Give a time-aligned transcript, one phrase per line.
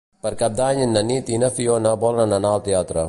[0.25, 2.99] Per Cap d'Any na Nit i na Fiona volen anar al teatre.